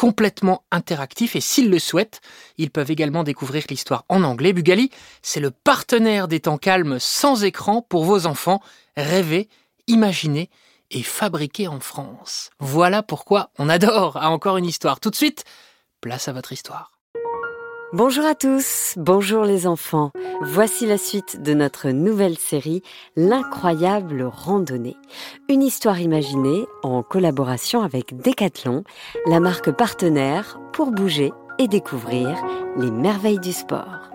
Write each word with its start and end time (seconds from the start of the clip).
complètement 0.00 0.64
interactifs 0.70 1.36
et 1.36 1.42
s'ils 1.42 1.68
le 1.68 1.78
souhaitent, 1.78 2.22
ils 2.56 2.70
peuvent 2.70 2.90
également 2.90 3.22
découvrir 3.22 3.64
l'histoire 3.68 4.06
en 4.08 4.22
anglais. 4.22 4.54
Bugali, 4.54 4.90
c'est 5.20 5.40
le 5.40 5.50
partenaire 5.50 6.26
des 6.26 6.40
temps 6.40 6.56
calmes 6.56 6.98
sans 6.98 7.44
écran 7.44 7.82
pour 7.82 8.04
vos 8.04 8.24
enfants. 8.24 8.62
Rêver, 8.96 9.50
imaginer 9.88 10.48
et 10.90 11.02
fabriquer 11.02 11.68
en 11.68 11.80
France. 11.80 12.48
Voilà 12.60 13.02
pourquoi 13.02 13.50
on 13.58 13.68
adore 13.68 14.16
à 14.16 14.30
encore 14.30 14.56
une 14.56 14.64
histoire. 14.64 15.00
Tout 15.00 15.10
de 15.10 15.16
suite, 15.16 15.44
place 16.00 16.28
à 16.28 16.32
votre 16.32 16.54
histoire. 16.54 16.99
Bonjour 17.92 18.24
à 18.24 18.36
tous, 18.36 18.94
bonjour 18.98 19.42
les 19.42 19.66
enfants. 19.66 20.12
Voici 20.42 20.86
la 20.86 20.96
suite 20.96 21.42
de 21.42 21.54
notre 21.54 21.90
nouvelle 21.90 22.38
série 22.38 22.84
L'incroyable 23.16 24.22
randonnée. 24.22 24.96
Une 25.48 25.64
histoire 25.64 25.98
imaginée 26.00 26.66
en 26.84 27.02
collaboration 27.02 27.82
avec 27.82 28.16
Decathlon, 28.16 28.84
la 29.26 29.40
marque 29.40 29.72
partenaire 29.72 30.60
pour 30.72 30.92
bouger 30.92 31.32
et 31.58 31.66
découvrir 31.66 32.40
les 32.76 32.92
merveilles 32.92 33.40
du 33.40 33.52
sport. 33.52 34.09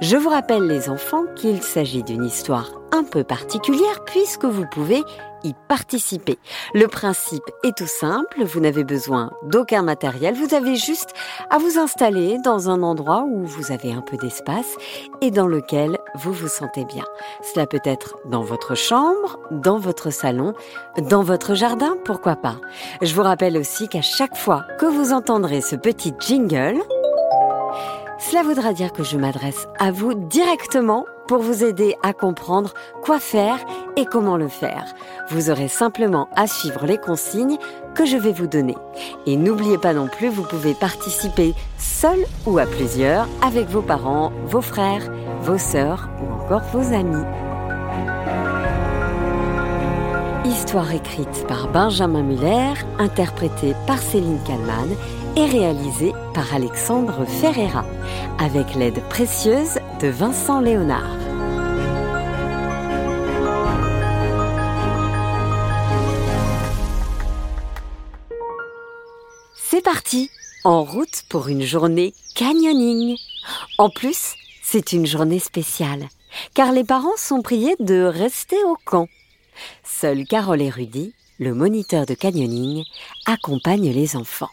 Je 0.00 0.16
vous 0.16 0.28
rappelle 0.28 0.66
les 0.66 0.88
enfants 0.88 1.24
qu'il 1.36 1.62
s'agit 1.62 2.02
d'une 2.02 2.24
histoire 2.24 2.70
un 2.92 3.04
peu 3.04 3.24
particulière 3.24 4.04
puisque 4.04 4.44
vous 4.44 4.66
pouvez 4.70 5.02
y 5.44 5.54
participer. 5.68 6.38
Le 6.74 6.86
principe 6.88 7.44
est 7.62 7.76
tout 7.76 7.86
simple, 7.86 8.42
vous 8.44 8.60
n'avez 8.60 8.84
besoin 8.84 9.30
d'aucun 9.44 9.82
matériel, 9.82 10.34
vous 10.34 10.54
avez 10.54 10.76
juste 10.76 11.10
à 11.50 11.58
vous 11.58 11.78
installer 11.78 12.38
dans 12.38 12.68
un 12.68 12.82
endroit 12.82 13.24
où 13.28 13.44
vous 13.44 13.70
avez 13.72 13.92
un 13.92 14.00
peu 14.00 14.16
d'espace 14.16 14.74
et 15.20 15.30
dans 15.30 15.46
lequel 15.46 15.98
vous 16.14 16.32
vous 16.32 16.48
sentez 16.48 16.84
bien. 16.84 17.04
Cela 17.42 17.66
peut 17.66 17.80
être 17.84 18.16
dans 18.26 18.42
votre 18.42 18.74
chambre, 18.74 19.38
dans 19.50 19.78
votre 19.78 20.10
salon, 20.10 20.54
dans 20.98 21.22
votre 21.22 21.54
jardin, 21.54 21.96
pourquoi 22.04 22.36
pas. 22.36 22.56
Je 23.02 23.14
vous 23.14 23.22
rappelle 23.22 23.56
aussi 23.56 23.88
qu'à 23.88 24.02
chaque 24.02 24.36
fois 24.36 24.64
que 24.78 24.86
vous 24.86 25.12
entendrez 25.12 25.60
ce 25.60 25.76
petit 25.76 26.12
jingle, 26.18 26.80
cela 28.18 28.42
voudra 28.42 28.72
dire 28.72 28.92
que 28.92 29.02
je 29.02 29.16
m'adresse 29.16 29.68
à 29.78 29.90
vous 29.90 30.14
directement 30.14 31.04
pour 31.28 31.38
vous 31.38 31.64
aider 31.64 31.96
à 32.02 32.12
comprendre 32.12 32.72
quoi 33.02 33.18
faire 33.18 33.58
et 33.96 34.04
comment 34.04 34.36
le 34.36 34.48
faire. 34.48 34.94
Vous 35.30 35.50
aurez 35.50 35.68
simplement 35.68 36.28
à 36.34 36.46
suivre 36.46 36.86
les 36.86 36.98
consignes 36.98 37.58
que 37.94 38.06
je 38.06 38.16
vais 38.16 38.32
vous 38.32 38.46
donner. 38.46 38.76
Et 39.26 39.36
n'oubliez 39.36 39.78
pas 39.78 39.92
non 39.92 40.08
plus, 40.08 40.28
vous 40.28 40.44
pouvez 40.44 40.74
participer 40.74 41.54
seul 41.78 42.18
ou 42.46 42.58
à 42.58 42.66
plusieurs 42.66 43.28
avec 43.42 43.68
vos 43.68 43.82
parents, 43.82 44.32
vos 44.44 44.62
frères, 44.62 45.10
vos 45.42 45.58
sœurs 45.58 46.08
ou 46.22 46.32
encore 46.32 46.62
vos 46.72 46.94
amis. 46.94 47.24
Histoire 50.44 50.92
écrite 50.94 51.44
par 51.48 51.68
Benjamin 51.68 52.22
Muller, 52.22 52.74
interprétée 52.98 53.74
par 53.86 53.98
Céline 53.98 54.38
Kallmann 54.46 54.88
et 55.36 55.44
réalisée 55.44 56.12
par 56.32 56.54
Alexandre 56.54 57.26
Ferreira, 57.26 57.84
avec 58.38 58.74
l'aide 58.74 59.02
précieuse 59.08 59.78
de 60.00 60.08
Vincent 60.08 60.60
Léonard. 60.60 61.16
C'est 69.54 69.82
parti, 69.82 70.30
en 70.64 70.82
route 70.82 71.22
pour 71.28 71.48
une 71.48 71.62
journée 71.62 72.14
canyoning. 72.34 73.16
En 73.76 73.90
plus, 73.90 74.34
c'est 74.62 74.92
une 74.92 75.06
journée 75.06 75.38
spéciale, 75.38 76.08
car 76.54 76.72
les 76.72 76.84
parents 76.84 77.16
sont 77.18 77.42
priés 77.42 77.76
de 77.78 78.02
rester 78.02 78.56
au 78.64 78.76
camp. 78.86 79.06
Seuls 79.84 80.24
Carole 80.24 80.62
et 80.62 80.70
Rudy, 80.70 81.12
le 81.38 81.52
moniteur 81.52 82.06
de 82.06 82.14
canyoning, 82.14 82.84
accompagnent 83.26 83.92
les 83.92 84.16
enfants. 84.16 84.50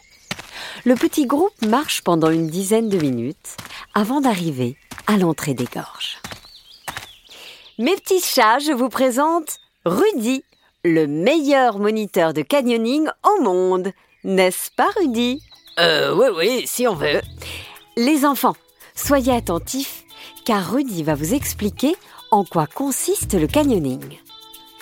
Le 0.84 0.94
petit 0.94 1.26
groupe 1.26 1.54
marche 1.66 2.02
pendant 2.02 2.30
une 2.30 2.48
dizaine 2.48 2.88
de 2.88 2.98
minutes 2.98 3.56
avant 3.94 4.20
d'arriver 4.20 4.76
à 5.06 5.16
l'entrée 5.16 5.54
des 5.54 5.64
gorges. 5.64 6.18
Mes 7.78 7.94
petits 7.96 8.20
chats, 8.20 8.58
je 8.60 8.72
vous 8.72 8.88
présente 8.88 9.58
Rudy, 9.84 10.44
le 10.84 11.06
meilleur 11.06 11.78
moniteur 11.78 12.32
de 12.32 12.42
canyoning 12.42 13.08
au 13.24 13.42
monde. 13.42 13.92
N'est-ce 14.22 14.70
pas, 14.76 14.88
Rudy? 14.96 15.42
Euh, 15.78 16.14
oui, 16.14 16.26
oui, 16.36 16.62
si 16.66 16.86
on 16.86 16.94
veut. 16.94 17.20
Les 17.96 18.24
enfants, 18.24 18.56
soyez 18.94 19.32
attentifs, 19.32 20.04
car 20.44 20.72
Rudy 20.72 21.02
va 21.02 21.14
vous 21.14 21.34
expliquer 21.34 21.96
en 22.30 22.44
quoi 22.44 22.66
consiste 22.66 23.34
le 23.34 23.46
canyoning. 23.46 24.18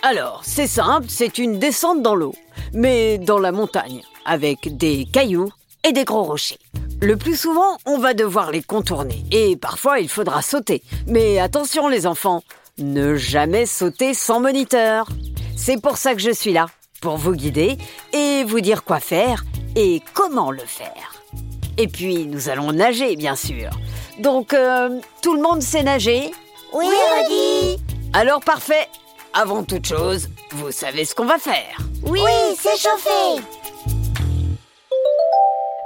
Alors, 0.03 0.43
c'est 0.45 0.67
simple, 0.67 1.07
c'est 1.09 1.39
une 1.39 1.59
descente 1.59 2.03
dans 2.03 2.15
l'eau, 2.15 2.35
mais 2.73 3.19
dans 3.19 3.39
la 3.39 3.53
montagne, 3.53 4.03
avec 4.25 4.77
des 4.77 5.07
cailloux 5.11 5.51
et 5.85 5.93
des 5.93 6.05
gros 6.05 6.23
rochers. 6.23 6.59
Le 7.01 7.17
plus 7.17 7.37
souvent, 7.37 7.79
on 7.87 7.99
va 7.99 8.15
devoir 8.15 8.53
les 8.53 8.63
contourner, 8.63 9.25
et 9.33 9.57
parfois 9.57 9.99
il 9.99 10.09
faudra 10.09 10.43
sauter. 10.43 10.83
Mais 11.07 11.39
attention 11.41 11.89
les 11.89 12.07
enfants, 12.07 12.43
ne 12.79 13.17
jamais 13.17 13.67
sauter 13.67 14.15
sans 14.15 14.41
moniteur. 14.41 15.09
C'est 15.57 15.81
pour 15.81 15.97
ça 15.97 16.15
que 16.15 16.21
je 16.21 16.31
suis 16.31 16.53
là, 16.53 16.67
pour 17.01 17.17
vous 17.17 17.33
guider 17.33 17.77
et 18.13 18.45
vous 18.45 18.61
dire 18.61 18.85
quoi 18.85 19.01
faire 19.01 19.45
et 19.75 20.03
comment 20.15 20.51
le 20.51 20.65
faire. 20.65 21.23
Et 21.79 21.89
puis, 21.89 22.27
nous 22.27 22.49
allons 22.49 22.73
nager, 22.73 23.17
bien 23.17 23.35
sûr. 23.35 23.71
Donc, 24.21 24.53
euh, 24.53 25.01
tout 25.23 25.35
le 25.35 25.43
monde 25.43 25.63
sait 25.63 25.83
nager? 25.83 26.31
Oui, 26.73 26.87
Rudy 26.87 27.79
Alors 28.13 28.41
parfait 28.41 28.89
Avant 29.35 29.63
toute 29.63 29.87
chose, 29.87 30.29
vous 30.53 30.71
savez 30.71 31.05
ce 31.05 31.15
qu'on 31.15 31.25
va 31.25 31.39
faire 31.39 31.79
Oui, 32.05 32.21
s'échauffer 32.57 33.43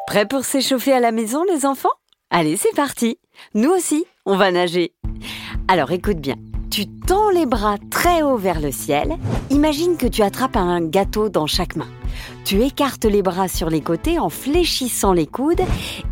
Prêts 0.06 0.24
pour 0.24 0.44
s'échauffer 0.44 0.92
à 0.92 1.00
la 1.00 1.10
maison, 1.10 1.42
les 1.52 1.66
enfants? 1.66 1.88
Allez, 2.30 2.56
c'est 2.56 2.74
parti 2.76 3.18
Nous 3.54 3.70
aussi, 3.70 4.04
on 4.24 4.36
va 4.36 4.52
nager. 4.52 4.92
Alors 5.66 5.90
écoute 5.90 6.18
bien, 6.18 6.36
tu 6.70 6.86
tends 6.86 7.30
les 7.30 7.44
bras 7.44 7.74
très 7.90 8.22
haut 8.22 8.36
vers 8.36 8.60
le 8.60 8.70
ciel. 8.70 9.16
Imagine 9.50 9.96
que 9.96 10.06
tu 10.06 10.22
attrapes 10.22 10.56
un 10.56 10.80
gâteau 10.80 11.28
dans 11.28 11.48
chaque 11.48 11.74
main. 11.74 11.88
Tu 12.44 12.62
écartes 12.62 13.04
les 13.04 13.20
bras 13.20 13.48
sur 13.48 13.68
les 13.68 13.80
côtés 13.80 14.20
en 14.20 14.30
fléchissant 14.30 15.12
les 15.12 15.26
coudes 15.26 15.62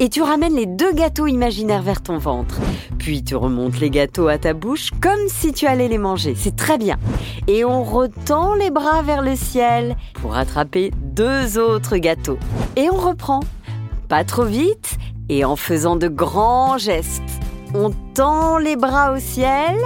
et 0.01 0.09
tu 0.09 0.23
ramènes 0.23 0.57
les 0.57 0.67
deux 0.67 0.93
gâteaux 0.93 1.29
imaginaires 1.29 1.83
vers 1.83 2.03
ton 2.03 2.19
ventre. 2.19 2.61
Puis 2.99 3.23
tu 3.23 3.37
remontes 3.37 3.79
les 3.79 3.91
gâteaux 3.91 4.27
à 4.27 4.39
ta 4.39 4.55
bouche 4.55 4.91
comme 5.01 5.29
si 5.29 5.53
tu 5.53 5.67
allais 5.67 5.89
les 5.89 5.99
manger. 5.99 6.35
C'est 6.37 6.57
très 6.57 6.79
bien. 6.79 6.97
Et 7.47 7.65
on 7.65 7.85
retend 7.85 8.55
les 8.55 8.73
bras 8.73 9.03
vers 9.03 9.23
le 9.23 9.37
ciel 9.37 9.97
pour 10.15 10.35
attraper 10.35 10.91
deux 11.01 11.59
autres 11.59 11.97
gâteaux. 11.99 12.39
Et 12.75 12.91
on 12.91 12.97
reprend. 12.97 13.39
Pas 14.15 14.23
trop 14.23 14.45
vite 14.45 14.97
et 15.29 15.45
en 15.45 15.57
faisant 15.57 15.97
de 15.97 16.07
grands 16.07 16.79
gestes. 16.79 17.21
On 17.75 17.91
tend 18.15 18.59
les 18.59 18.77
bras 18.77 19.13
au 19.13 19.19
ciel, 19.19 19.77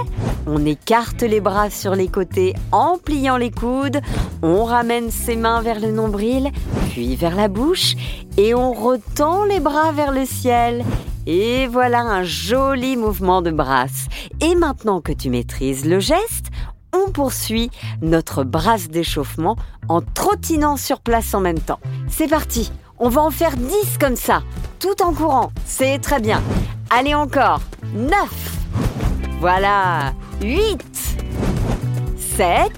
on 0.45 0.67
écarte 0.67 1.23
les 1.23 1.41
bras 1.41 1.71
sur 1.71 1.95
les 1.95 2.09
côtés 2.09 2.53
en 2.71 2.99
pliant 2.99 3.37
les 3.37 3.49
coudes, 3.49 3.99
on 4.43 4.65
ramène 4.65 5.09
ses 5.09 5.35
mains 5.35 5.61
vers 5.61 5.79
le 5.79 5.91
nombril, 5.91 6.51
puis 6.91 7.15
vers 7.15 7.35
la 7.35 7.47
bouche, 7.47 7.95
et 8.37 8.53
on 8.53 8.71
retend 8.71 9.45
les 9.45 9.59
bras 9.59 9.91
vers 9.93 10.11
le 10.11 10.27
ciel. 10.27 10.85
Et 11.25 11.65
voilà 11.65 12.01
un 12.01 12.21
joli 12.21 12.97
mouvement 12.97 13.41
de 13.41 13.49
brasse. 13.49 14.05
Et 14.41 14.53
maintenant 14.53 15.01
que 15.01 15.11
tu 15.11 15.31
maîtrises 15.31 15.87
le 15.87 15.99
geste, 15.99 16.51
on 16.93 17.09
poursuit 17.09 17.71
notre 18.03 18.43
brasse 18.43 18.89
d'échauffement 18.89 19.55
en 19.87 20.01
trottinant 20.01 20.77
sur 20.77 20.99
place 20.99 21.33
en 21.33 21.39
même 21.39 21.59
temps. 21.59 21.79
C'est 22.07 22.27
parti, 22.27 22.71
on 22.99 23.09
va 23.09 23.21
en 23.21 23.31
faire 23.31 23.55
10 23.55 23.97
comme 23.99 24.15
ça, 24.15 24.41
tout 24.79 25.01
en 25.01 25.13
courant. 25.13 25.51
C'est 25.65 25.99
très 25.99 26.19
bien. 26.19 26.41
Allez 26.89 27.15
encore. 27.15 27.61
9. 27.93 28.13
Voilà. 29.39 30.13
8. 30.41 30.81
7. 32.37 32.71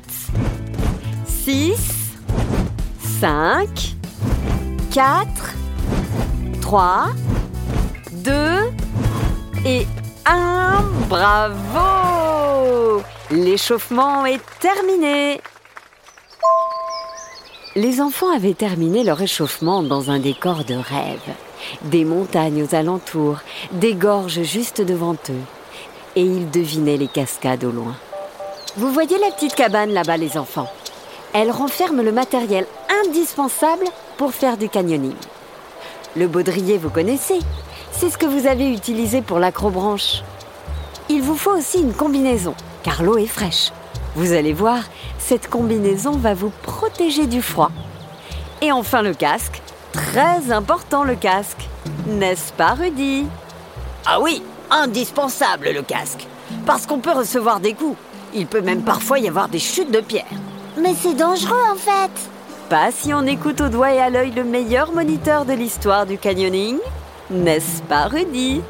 6. 1.25 2.01
5, 3.21 3.67
4, 4.91 5.27
3, 6.59 7.09
2 8.13 8.31
et 9.63 9.85
1. 10.25 10.83
Bravo 11.07 13.03
L'échauffement 13.29 14.25
est 14.25 14.41
terminé. 14.59 15.39
Les 17.77 18.01
enfants 18.01 18.35
avaient 18.35 18.53
terminé 18.53 19.01
leur 19.05 19.21
échauffement 19.21 19.81
dans 19.81 20.11
un 20.11 20.19
décor 20.19 20.65
de 20.65 20.73
rêve. 20.73 21.21
Des 21.83 22.03
montagnes 22.03 22.63
aux 22.63 22.75
alentours, 22.75 23.37
des 23.71 23.93
gorges 23.93 24.41
juste 24.41 24.81
devant 24.81 25.13
eux. 25.29 25.45
Et 26.17 26.23
ils 26.23 26.51
devinaient 26.51 26.97
les 26.97 27.07
cascades 27.07 27.63
au 27.63 27.71
loin. 27.71 27.95
Vous 28.75 28.91
voyez 28.91 29.17
la 29.19 29.31
petite 29.31 29.55
cabane 29.55 29.91
là-bas, 29.91 30.17
les 30.17 30.37
enfants? 30.37 30.67
Elle 31.33 31.49
renferme 31.49 32.01
le 32.01 32.11
matériel 32.11 32.65
indispensable 33.05 33.85
pour 34.17 34.33
faire 34.33 34.57
du 34.57 34.67
canyoning. 34.67 35.15
Le 36.17 36.27
baudrier, 36.27 36.77
vous 36.77 36.89
connaissez? 36.89 37.39
C'est 37.93 38.09
ce 38.09 38.17
que 38.17 38.25
vous 38.25 38.47
avez 38.47 38.69
utilisé 38.69 39.21
pour 39.21 39.39
l'acrobranche. 39.39 40.23
Il 41.07 41.21
vous 41.21 41.37
faut 41.37 41.57
aussi 41.57 41.79
une 41.79 41.93
combinaison, 41.93 42.53
car 42.83 43.01
l'eau 43.01 43.17
est 43.17 43.27
fraîche. 43.27 43.71
Vous 44.15 44.33
allez 44.33 44.53
voir, 44.53 44.79
cette 45.19 45.49
combinaison 45.49 46.11
va 46.11 46.33
vous 46.33 46.51
protéger 46.63 47.27
du 47.27 47.41
froid. 47.41 47.71
Et 48.61 48.71
enfin 48.71 49.01
le 49.01 49.13
casque. 49.13 49.61
Très 49.93 50.51
important 50.51 51.03
le 51.03 51.15
casque. 51.15 51.67
N'est-ce 52.07 52.51
pas 52.53 52.73
Rudy? 52.73 53.25
Ah 54.05 54.19
oui, 54.19 54.43
indispensable 54.69 55.69
le 55.73 55.81
casque. 55.81 56.27
Parce 56.65 56.85
qu'on 56.85 56.99
peut 56.99 57.11
recevoir 57.11 57.59
des 57.59 57.73
coups. 57.73 57.97
Il 58.33 58.47
peut 58.47 58.61
même 58.61 58.83
parfois 58.83 59.19
y 59.19 59.27
avoir 59.27 59.47
des 59.47 59.59
chutes 59.59 59.91
de 59.91 60.01
pierre. 60.01 60.25
Mais 60.77 60.93
c'est 60.93 61.15
dangereux 61.15 61.63
en 61.71 61.75
fait. 61.75 62.11
Pas 62.69 62.91
si 62.91 63.13
on 63.13 63.25
écoute 63.25 63.59
au 63.61 63.69
doigt 63.69 63.93
et 63.93 63.99
à 63.99 64.09
l'œil 64.09 64.31
le 64.31 64.43
meilleur 64.43 64.93
moniteur 64.93 65.45
de 65.45 65.53
l'histoire 65.53 66.05
du 66.05 66.17
canyoning. 66.17 66.77
N'est-ce 67.29 67.81
pas 67.83 68.05
Rudy? 68.07 68.61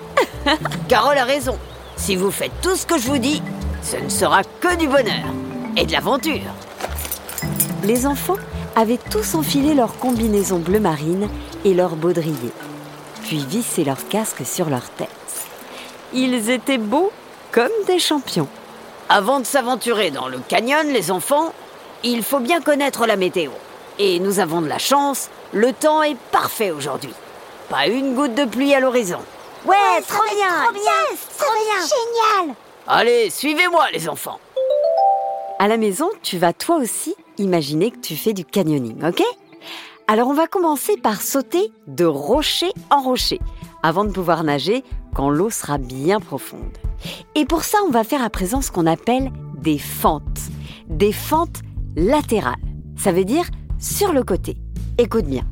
Carole 0.88 1.18
a 1.18 1.24
raison. 1.24 1.58
Si 1.96 2.16
vous 2.16 2.32
faites 2.32 2.52
tout 2.62 2.76
ce 2.76 2.86
que 2.86 2.98
je 2.98 3.08
vous 3.08 3.20
dis, 3.20 3.44
ce 3.82 3.98
ne 3.98 4.10
sera 4.10 4.44
que 4.44 4.76
du 4.76 4.88
bonheur 4.88 5.34
et 5.76 5.86
de 5.86 5.92
l'aventure. 5.92 6.54
Les 7.84 8.06
enfants 8.06 8.38
avaient 8.76 9.00
tous 9.10 9.36
enfilé 9.36 9.74
leur 9.74 9.98
combinaison 9.98 10.60
bleu 10.60 10.80
marine 10.80 11.30
et 11.66 11.74
leur 11.74 11.96
baudrier, 11.96 12.52
puis 13.24 13.46
vissé 13.46 13.84
leur 13.84 14.08
casque 14.08 14.46
sur 14.46 14.70
leur 14.70 14.90
tête. 14.92 15.10
Ils 16.14 16.50
étaient 16.50 16.78
beaux 16.78 17.12
comme 17.52 17.72
des 17.88 18.00
champions. 18.00 18.48
Avant 19.10 19.40
de 19.40 19.46
s'aventurer 19.46 20.12
dans 20.12 20.28
le 20.28 20.40
canyon, 20.48 20.88
les 20.88 21.12
enfants, 21.12 21.54
il 22.04 22.24
faut 22.24 22.40
bien 22.40 22.62
connaître 22.62 23.06
la 23.06 23.16
météo. 23.16 23.52
Et 24.00 24.20
nous 24.20 24.40
avons 24.40 24.62
de 24.62 24.68
la 24.68 24.78
chance, 24.78 25.30
le 25.54 25.74
temps 25.74 26.02
est 26.02 26.18
parfait 26.32 26.72
aujourd'hui. 26.72 27.14
Pas 27.70 27.88
une 27.88 28.16
goutte 28.16 28.36
de 28.36 28.46
pluie 28.46 28.74
à 28.74 28.80
l'horizon. 28.80 29.20
Ouais, 29.66 30.02
trop 30.08 30.24
bien, 30.36 30.64
trop 30.64 30.74
bien, 30.74 31.18
trop 31.38 31.54
bien, 31.54 32.46
génial. 32.46 32.56
Allez, 32.88 33.30
suivez-moi 33.30 33.86
les 33.94 34.10
enfants. 34.10 34.40
À 35.60 35.68
la 35.68 35.78
maison, 35.78 36.10
tu 36.24 36.38
vas 36.38 36.52
toi 36.52 36.78
aussi 36.78 37.16
imaginer 37.38 37.92
que 37.92 38.00
tu 38.00 38.16
fais 38.16 38.34
du 38.34 38.44
canyoning, 38.44 39.04
ok? 39.06 39.22
Alors 40.08 40.28
on 40.28 40.34
va 40.34 40.48
commencer 40.48 40.98
par 40.98 41.22
sauter 41.22 41.72
de 41.88 42.06
rocher 42.06 42.72
en 42.90 43.02
rocher 43.02 43.40
avant 43.84 44.04
de 44.04 44.12
pouvoir 44.12 44.44
nager 44.44 44.84
quand 45.16 45.30
l'eau 45.30 45.50
sera 45.50 45.78
bien 45.78 46.20
profonde. 46.20 46.78
Et 47.36 47.46
pour 47.46 47.64
ça, 47.64 47.78
on 47.88 47.92
va 47.92 48.04
faire 48.04 48.24
à 48.24 48.30
présent 48.30 48.62
ce 48.62 48.72
qu'on 48.72 48.88
appelle 48.88 49.32
des 49.58 49.78
fentes. 49.78 50.50
Des 50.88 51.14
fentes 51.14 51.62
latérales. 51.96 52.56
Ça 52.98 53.12
veut 53.12 53.26
dire 53.26 53.46
sur 53.80 54.12
le 54.12 54.24
côté. 54.24 54.58
Écoute 54.98 55.26
bien. 55.26 55.44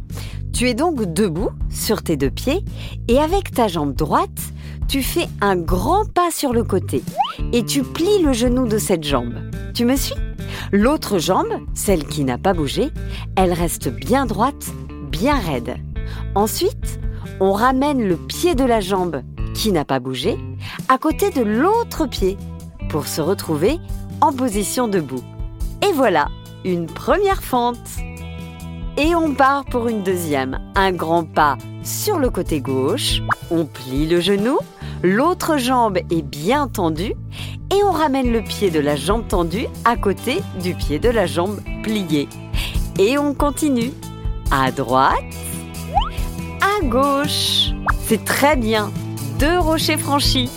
Tu 0.53 0.67
es 0.67 0.73
donc 0.73 1.13
debout 1.13 1.51
sur 1.69 2.03
tes 2.03 2.17
deux 2.17 2.29
pieds 2.29 2.63
et 3.07 3.19
avec 3.19 3.51
ta 3.51 3.67
jambe 3.67 3.93
droite, 3.93 4.29
tu 4.87 5.03
fais 5.03 5.27
un 5.41 5.55
grand 5.55 6.05
pas 6.11 6.31
sur 6.31 6.51
le 6.51 6.63
côté 6.63 7.03
et 7.53 7.63
tu 7.63 7.83
plies 7.83 8.21
le 8.23 8.33
genou 8.33 8.67
de 8.67 8.77
cette 8.77 9.03
jambe. 9.03 9.35
Tu 9.73 9.85
me 9.85 9.95
suis? 9.95 10.15
L'autre 10.71 11.17
jambe, 11.17 11.53
celle 11.73 12.05
qui 12.05 12.23
n'a 12.23 12.37
pas 12.37 12.53
bougé, 12.53 12.89
elle 13.35 13.53
reste 13.53 13.89
bien 13.89 14.25
droite, 14.25 14.67
bien 15.11 15.37
raide. 15.37 15.77
Ensuite, 16.35 16.99
on 17.39 17.53
ramène 17.53 18.05
le 18.05 18.17
pied 18.17 18.55
de 18.55 18.65
la 18.65 18.81
jambe 18.81 19.21
qui 19.53 19.71
n'a 19.71 19.85
pas 19.85 19.99
bougé 19.99 20.37
à 20.89 20.97
côté 20.97 21.29
de 21.29 21.41
l'autre 21.41 22.05
pied 22.05 22.37
pour 22.89 23.07
se 23.07 23.21
retrouver 23.21 23.79
en 24.21 24.33
position 24.33 24.87
debout. 24.87 25.23
Et 25.87 25.93
voilà, 25.93 26.27
une 26.65 26.87
première 26.87 27.43
fente. 27.43 27.77
Et 28.99 29.15
on 29.15 29.33
part 29.33 29.63
pour 29.63 29.87
une 29.87 30.03
deuxième. 30.03 30.59
Un 30.75 30.91
grand 30.91 31.23
pas 31.23 31.57
sur 31.83 32.19
le 32.19 32.29
côté 32.29 32.59
gauche, 32.59 33.21
on 33.49 33.65
plie 33.65 34.05
le 34.05 34.19
genou, 34.19 34.59
l'autre 35.01 35.57
jambe 35.57 35.97
est 35.97 36.21
bien 36.21 36.67
tendue 36.67 37.13
et 37.71 37.83
on 37.83 37.91
ramène 37.91 38.33
le 38.33 38.41
pied 38.41 38.69
de 38.69 38.79
la 38.81 38.97
jambe 38.97 39.25
tendue 39.25 39.67
à 39.85 39.95
côté 39.95 40.41
du 40.61 40.75
pied 40.75 40.99
de 40.99 41.07
la 41.07 41.25
jambe 41.25 41.61
pliée. 41.81 42.27
Et 42.99 43.17
on 43.17 43.33
continue. 43.33 43.93
À 44.51 44.71
droite, 44.71 45.23
à 46.59 46.83
gauche. 46.83 47.71
C'est 48.01 48.25
très 48.25 48.57
bien. 48.57 48.91
Deux 49.39 49.59
rochers 49.59 49.97
franchis. 49.97 50.49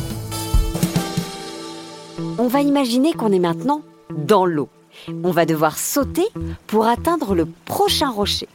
On 2.39 2.49
va 2.49 2.61
imaginer 2.61 3.13
qu'on 3.13 3.31
est 3.31 3.39
maintenant 3.39 3.83
dans 4.11 4.47
l'eau. 4.47 4.69
On 5.25 5.31
va 5.31 5.47
devoir 5.47 5.79
sauter 5.79 6.27
pour 6.67 6.87
atteindre 6.87 7.35
le 7.35 7.47
prochain 7.47 8.11
rocher. 8.11 8.49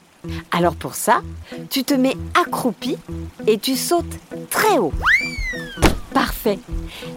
Alors 0.51 0.75
pour 0.75 0.95
ça, 0.95 1.21
tu 1.69 1.83
te 1.83 1.93
mets 1.93 2.17
accroupi 2.39 2.97
et 3.45 3.57
tu 3.57 3.75
sautes 3.75 4.05
très 4.49 4.77
haut. 4.77 4.93
Parfait. 6.13 6.59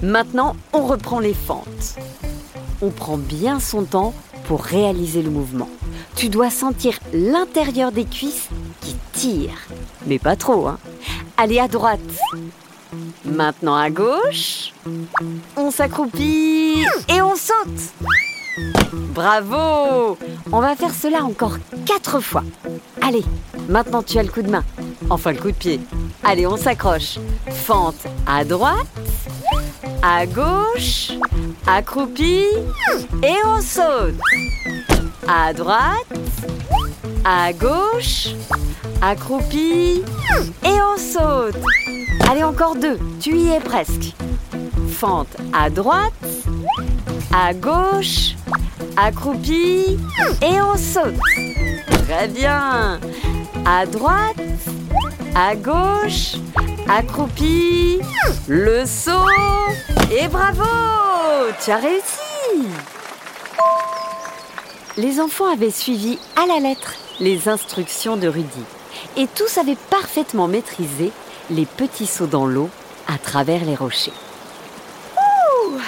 Maintenant, 0.02 0.56
on 0.72 0.86
reprend 0.86 1.20
les 1.20 1.34
fentes. 1.34 1.96
On 2.82 2.90
prend 2.90 3.18
bien 3.18 3.60
son 3.60 3.84
temps 3.84 4.14
pour 4.44 4.62
réaliser 4.62 5.22
le 5.22 5.30
mouvement. 5.30 5.68
Tu 6.16 6.28
dois 6.28 6.50
sentir 6.50 6.98
l'intérieur 7.12 7.92
des 7.92 8.04
cuisses 8.04 8.48
qui 8.80 8.96
tirent. 9.12 9.68
Mais 10.06 10.18
pas 10.18 10.36
trop, 10.36 10.66
hein. 10.66 10.78
Allez 11.36 11.58
à 11.58 11.68
droite. 11.68 12.00
Maintenant 13.24 13.76
à 13.76 13.90
gauche. 13.90 14.72
On 15.56 15.70
s'accroupit 15.70 16.84
et 17.08 17.22
on 17.22 17.36
saute. 17.36 17.94
Bravo 18.92 20.18
On 20.52 20.60
va 20.60 20.76
faire 20.76 20.94
cela 20.94 21.24
encore 21.24 21.56
quatre 21.86 22.20
fois. 22.20 22.42
Allez, 23.02 23.24
maintenant 23.68 24.02
tu 24.02 24.18
as 24.18 24.22
le 24.22 24.28
coup 24.28 24.42
de 24.42 24.50
main. 24.50 24.64
Enfin 25.08 25.32
le 25.32 25.38
coup 25.38 25.50
de 25.50 25.56
pied. 25.56 25.80
Allez, 26.24 26.46
on 26.46 26.56
s'accroche. 26.56 27.18
Fente 27.48 28.06
à 28.26 28.44
droite, 28.44 28.86
à 30.02 30.26
gauche, 30.26 31.12
accroupi 31.66 32.44
et 33.22 33.36
on 33.46 33.60
saute. 33.60 34.18
À 35.28 35.52
droite, 35.52 36.06
à 37.24 37.52
gauche, 37.52 38.28
accroupi 39.02 40.02
et 40.64 40.82
on 40.82 40.96
saute. 40.96 41.56
Allez, 42.28 42.44
encore 42.44 42.76
deux. 42.76 42.98
Tu 43.20 43.36
y 43.36 43.48
es 43.48 43.60
presque. 43.60 44.14
Fente 44.88 45.34
à 45.52 45.70
droite, 45.70 46.12
à 47.32 47.54
gauche, 47.54 48.34
accroupi 48.96 49.98
et 50.42 50.62
on 50.62 50.76
saute. 50.76 51.14
Très 52.06 52.28
bien. 52.28 53.00
À 53.66 53.86
droite, 53.86 54.36
à 55.34 55.54
gauche, 55.54 56.36
accroupi, 56.88 58.00
le 58.48 58.84
saut 58.86 59.28
et 60.10 60.28
bravo 60.28 60.64
Tu 61.62 61.70
as 61.70 61.76
réussi 61.76 62.66
Les 64.96 65.20
enfants 65.20 65.52
avaient 65.52 65.70
suivi 65.70 66.18
à 66.36 66.46
la 66.46 66.58
lettre 66.58 66.94
les 67.20 67.48
instructions 67.48 68.16
de 68.16 68.28
Rudy 68.28 68.64
et 69.16 69.26
tous 69.26 69.58
avaient 69.58 69.76
parfaitement 69.90 70.48
maîtrisé 70.48 71.12
les 71.50 71.66
petits 71.66 72.06
sauts 72.06 72.26
dans 72.26 72.46
l'eau 72.46 72.70
à 73.06 73.18
travers 73.18 73.64
les 73.64 73.74
rochers. 73.74 74.12
Ouh 75.16 75.78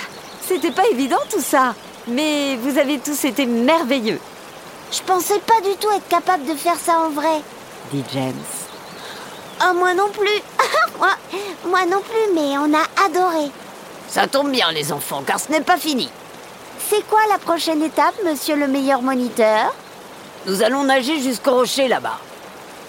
C'était 0.42 0.70
pas 0.70 0.86
évident 0.90 1.20
tout 1.30 1.40
ça, 1.40 1.74
mais 2.06 2.56
vous 2.56 2.78
avez 2.78 2.98
tous 2.98 3.24
été 3.24 3.46
merveilleux, 3.46 4.20
Je 4.92 5.00
pensais 5.02 5.38
pas 5.40 5.60
du 5.62 5.74
tout 5.76 5.90
être 5.96 6.08
capable 6.08 6.44
de 6.44 6.54
faire 6.54 6.76
ça 6.76 6.98
en 6.98 7.10
vrai. 7.10 7.40
dit 7.92 8.04
James. 8.12 8.34
Oh, 9.64 9.74
moi 9.74 9.94
non 9.94 10.08
plus. 10.10 10.42
moi, 10.98 11.10
moi 11.66 11.86
non 11.86 12.00
plus, 12.00 12.34
mais 12.34 12.58
on 12.58 12.74
a 12.74 13.06
adoré. 13.06 13.50
Ça 14.08 14.26
tombe 14.26 14.50
bien 14.50 14.70
les 14.72 14.92
enfants, 14.92 15.22
car 15.26 15.38
ce 15.40 15.50
n'est 15.50 15.60
pas 15.62 15.76
fini. 15.78 16.10
C'est 16.90 17.06
quoi 17.08 17.20
la 17.30 17.38
prochaine 17.38 17.82
étape, 17.82 18.14
monsieur 18.24 18.56
le 18.56 18.66
meilleur 18.66 19.00
moniteur? 19.00 19.74
Nous 20.46 20.62
allons 20.62 20.84
nager 20.84 21.20
jusqu'au 21.20 21.52
rocher 21.54 21.88
là-bas. 21.88 22.18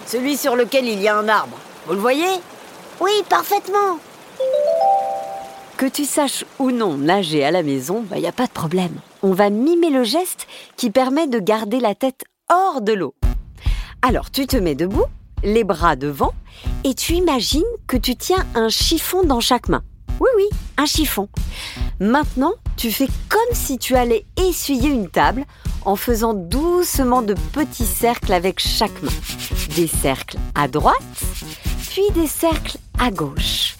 Celui 0.06 0.36
sur 0.36 0.56
lequel 0.56 0.86
il 0.86 1.00
y 1.00 1.08
a 1.08 1.16
un 1.16 1.28
arbre. 1.28 1.56
Vous 1.86 1.94
le 1.94 2.00
voyez? 2.00 2.40
Oui, 3.00 3.12
parfaitement. 3.28 3.98
Que 5.76 5.86
tu 5.86 6.04
saches 6.04 6.44
ou 6.60 6.70
non 6.70 6.96
nager 6.96 7.44
à 7.44 7.50
la 7.50 7.64
maison, 7.64 8.04
il 8.14 8.20
n'y 8.20 8.28
a 8.28 8.32
pas 8.32 8.46
de 8.46 8.52
problème. 8.52 8.94
On 9.22 9.32
va 9.32 9.50
mimer 9.50 9.90
le 9.90 10.04
geste 10.04 10.46
qui 10.76 10.90
permet 10.90 11.26
de 11.26 11.40
garder 11.40 11.80
la 11.80 11.96
tête 11.96 12.22
hors 12.48 12.80
de 12.80 12.92
l'eau. 12.92 13.14
Alors 14.00 14.30
tu 14.30 14.46
te 14.46 14.56
mets 14.56 14.76
debout, 14.76 15.06
les 15.42 15.64
bras 15.64 15.96
devant, 15.96 16.32
et 16.84 16.94
tu 16.94 17.14
imagines 17.14 17.62
que 17.88 17.96
tu 17.96 18.14
tiens 18.14 18.46
un 18.54 18.68
chiffon 18.68 19.24
dans 19.24 19.40
chaque 19.40 19.68
main. 19.68 19.82
Oui, 20.20 20.28
oui, 20.36 20.44
un 20.76 20.86
chiffon. 20.86 21.28
Maintenant, 21.98 22.54
tu 22.76 22.92
fais 22.92 23.08
comme 23.28 23.54
si 23.54 23.76
tu 23.76 23.96
allais 23.96 24.24
essuyer 24.36 24.90
une 24.90 25.08
table 25.08 25.44
en 25.84 25.96
faisant 25.96 26.34
doucement 26.34 27.22
de 27.22 27.34
petits 27.52 27.84
cercles 27.84 28.32
avec 28.32 28.60
chaque 28.60 29.02
main. 29.02 29.10
Des 29.74 29.88
cercles 29.88 30.38
à 30.54 30.68
droite, 30.68 31.02
puis 31.90 32.04
des 32.14 32.28
cercles 32.28 32.78
à 33.00 33.10
gauche. 33.10 33.74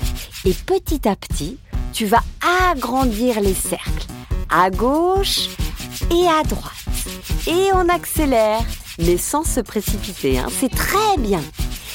Et 0.45 0.53
petit 0.53 1.09
à 1.09 1.17
petit, 1.17 1.59
tu 1.95 2.07
vas 2.07 2.23
agrandir 2.69 3.41
les 3.41 3.55
cercles 3.55 4.07
à 4.51 4.69
gauche 4.69 5.49
et 6.11 6.27
à 6.27 6.43
droite. 6.43 6.73
Et 7.47 7.71
on 7.73 7.89
accélère, 7.89 8.63
mais 8.99 9.17
sans 9.17 9.45
se 9.45 9.61
précipiter. 9.61 10.39
Hein. 10.39 10.49
C'est 10.51 10.75
très 10.75 11.17
bien. 11.19 11.41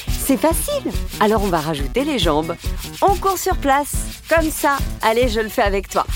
C'est 0.08 0.38
facile. 0.38 0.90
Alors 1.20 1.42
on 1.42 1.48
va 1.48 1.60
rajouter 1.60 2.04
les 2.04 2.18
jambes. 2.18 2.56
On 3.02 3.14
court 3.14 3.36
sur 3.36 3.56
place, 3.58 3.92
comme 4.28 4.50
ça. 4.50 4.78
Allez, 5.02 5.28
je 5.28 5.40
le 5.40 5.50
fais 5.50 5.62
avec 5.62 5.88
toi. 5.88 6.06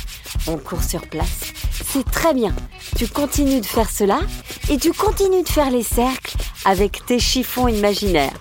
On 0.47 0.57
court 0.57 0.83
sur 0.83 1.03
place. 1.03 1.53
C'est 1.85 2.11
très 2.11 2.33
bien. 2.33 2.55
Tu 2.97 3.07
continues 3.07 3.61
de 3.61 3.67
faire 3.67 3.91
cela 3.91 4.21
et 4.71 4.79
tu 4.79 4.93
continues 4.93 5.43
de 5.43 5.49
faire 5.49 5.71
les 5.71 5.83
cercles 5.83 6.37
avec 6.64 7.05
tes 7.05 7.19
chiffons 7.19 7.69
imaginaires. 7.69 8.33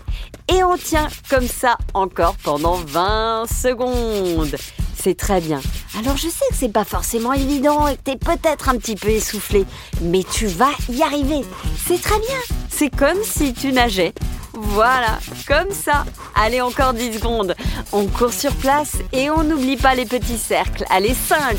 Et 0.47 0.63
on 0.63 0.77
tient 0.77 1.09
comme 1.29 1.47
ça 1.47 1.77
encore 1.93 2.35
pendant 2.43 2.75
20 2.75 3.45
secondes. 3.47 4.55
C'est 5.03 5.17
très 5.17 5.41
bien. 5.41 5.59
Alors 5.99 6.15
je 6.15 6.29
sais 6.29 6.45
que 6.49 6.55
c'est 6.55 6.71
pas 6.71 6.85
forcément 6.85 7.33
évident 7.33 7.89
et 7.89 7.97
que 7.97 8.03
t'es 8.03 8.15
peut-être 8.15 8.69
un 8.69 8.77
petit 8.77 8.95
peu 8.95 9.09
essoufflé, 9.09 9.65
mais 10.01 10.23
tu 10.23 10.47
vas 10.47 10.71
y 10.87 11.03
arriver. 11.03 11.41
C'est 11.85 12.01
très 12.01 12.17
bien. 12.19 12.37
C'est 12.69 12.89
comme 12.89 13.21
si 13.21 13.53
tu 13.53 13.73
nageais. 13.73 14.13
Voilà, 14.53 15.19
comme 15.45 15.71
ça. 15.71 16.05
Allez, 16.35 16.61
encore 16.61 16.93
10 16.93 17.15
secondes. 17.15 17.53
On 17.91 18.05
court 18.05 18.31
sur 18.31 18.55
place 18.55 18.95
et 19.11 19.29
on 19.29 19.43
n'oublie 19.43 19.75
pas 19.75 19.93
les 19.93 20.05
petits 20.05 20.37
cercles. 20.37 20.85
Allez, 20.89 21.13
5, 21.13 21.57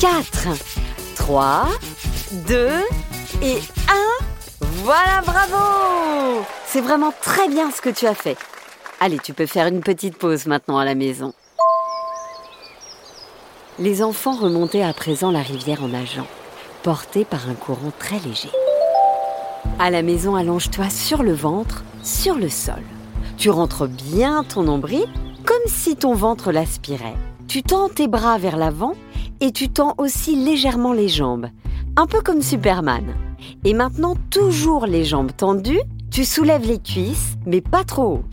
4, 0.00 0.48
3, 1.14 1.68
2 2.48 2.70
et 3.40 3.58
1. 3.88 4.24
Voilà, 4.82 5.22
bravo 5.24 6.44
C'est 6.66 6.80
vraiment 6.80 7.12
très 7.22 7.48
bien 7.48 7.70
ce 7.70 7.80
que 7.80 7.90
tu 7.90 8.08
as 8.08 8.16
fait. 8.16 8.36
Allez, 8.98 9.20
tu 9.20 9.32
peux 9.32 9.46
faire 9.46 9.68
une 9.68 9.80
petite 9.80 10.16
pause 10.16 10.46
maintenant 10.46 10.78
à 10.78 10.84
la 10.84 10.96
maison. 10.96 11.32
Les 13.80 14.02
enfants 14.02 14.34
remontaient 14.34 14.82
à 14.82 14.92
présent 14.92 15.30
la 15.30 15.40
rivière 15.40 15.84
en 15.84 15.88
nageant, 15.88 16.26
portés 16.82 17.24
par 17.24 17.48
un 17.48 17.54
courant 17.54 17.92
très 17.96 18.18
léger. 18.18 18.50
À 19.78 19.90
la 19.90 20.02
maison, 20.02 20.34
allonge-toi 20.34 20.90
sur 20.90 21.22
le 21.22 21.32
ventre, 21.32 21.84
sur 22.02 22.34
le 22.34 22.48
sol. 22.48 22.82
Tu 23.36 23.50
rentres 23.50 23.86
bien 23.86 24.42
ton 24.42 24.64
nombril, 24.64 25.06
comme 25.44 25.56
si 25.68 25.94
ton 25.94 26.14
ventre 26.14 26.50
l'aspirait. 26.50 27.14
Tu 27.46 27.62
tends 27.62 27.88
tes 27.88 28.08
bras 28.08 28.36
vers 28.36 28.56
l'avant 28.56 28.94
et 29.40 29.52
tu 29.52 29.68
tends 29.68 29.94
aussi 29.98 30.34
légèrement 30.34 30.92
les 30.92 31.08
jambes, 31.08 31.46
un 31.96 32.06
peu 32.06 32.20
comme 32.20 32.42
Superman. 32.42 33.14
Et 33.64 33.74
maintenant, 33.74 34.16
toujours 34.30 34.86
les 34.86 35.04
jambes 35.04 35.30
tendues, 35.36 35.82
tu 36.10 36.24
soulèves 36.24 36.66
les 36.66 36.80
cuisses, 36.80 37.36
mais 37.46 37.60
pas 37.60 37.84
trop 37.84 38.14
haut. 38.14 38.24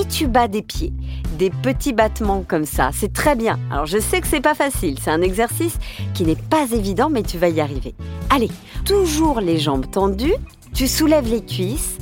Et 0.00 0.06
tu 0.06 0.28
bats 0.28 0.48
des 0.48 0.62
pieds, 0.62 0.94
des 1.38 1.50
petits 1.50 1.92
battements 1.92 2.42
comme 2.42 2.64
ça. 2.64 2.90
C'est 2.92 3.12
très 3.12 3.36
bien. 3.36 3.58
Alors 3.70 3.86
je 3.86 3.98
sais 3.98 4.20
que 4.20 4.26
c'est 4.26 4.40
pas 4.40 4.54
facile, 4.54 4.98
c'est 5.00 5.10
un 5.10 5.22
exercice 5.22 5.78
qui 6.14 6.24
n'est 6.24 6.36
pas 6.36 6.66
évident, 6.72 7.10
mais 7.10 7.22
tu 7.22 7.38
vas 7.38 7.48
y 7.48 7.60
arriver. 7.60 7.94
Allez, 8.30 8.50
toujours 8.84 9.40
les 9.40 9.58
jambes 9.58 9.90
tendues, 9.90 10.34
tu 10.74 10.88
soulèves 10.88 11.28
les 11.28 11.44
cuisses 11.44 11.98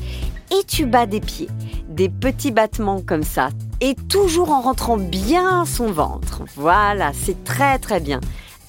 et 0.50 0.64
tu 0.64 0.87
bats 0.87 1.07
des 1.07 1.21
pieds, 1.21 1.49
des 1.88 2.09
petits 2.09 2.50
battements 2.50 3.02
comme 3.02 3.23
ça. 3.23 3.50
Et 3.81 3.95
toujours 3.95 4.52
en 4.52 4.62
rentrant 4.62 4.97
bien 4.97 5.66
son 5.66 5.93
ventre. 5.93 6.43
Voilà, 6.57 7.12
c'est 7.12 7.45
très 7.45 7.78
très 7.78 8.00
bien. 8.00 8.21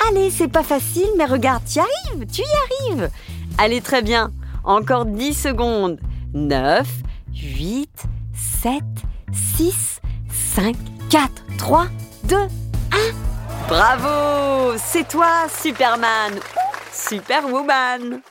Allez, 0.09 0.29
c'est 0.29 0.49
pas 0.49 0.63
facile, 0.63 1.07
mais 1.17 1.25
regarde, 1.25 1.63
tu 1.65 1.79
y 1.79 1.79
arrives, 1.79 2.25
tu 2.31 2.41
y 2.41 2.91
arrives. 2.91 3.09
Allez, 3.57 3.81
très 3.81 4.01
bien. 4.01 4.31
Encore 4.63 5.05
10 5.05 5.33
secondes. 5.33 5.97
9, 6.33 6.85
8, 7.33 7.89
7, 8.61 8.83
6, 9.31 10.01
5, 10.37 10.75
4, 11.09 11.29
3, 11.57 11.87
2, 12.25 12.35
1. 12.35 12.47
Bravo 13.67 14.77
C'est 14.77 15.07
toi, 15.07 15.47
Superman 15.61 16.33
ou 16.35 16.59
Superwoman 16.93 18.21